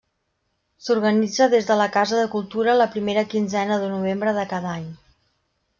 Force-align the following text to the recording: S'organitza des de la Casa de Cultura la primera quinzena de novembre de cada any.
S'organitza 0.85 1.47
des 1.51 1.67
de 1.67 1.77
la 1.81 1.87
Casa 1.97 2.19
de 2.23 2.31
Cultura 2.37 2.75
la 2.81 2.91
primera 2.97 3.27
quinzena 3.35 3.79
de 3.85 3.95
novembre 3.95 4.35
de 4.41 4.49
cada 4.57 4.75
any. 4.81 4.89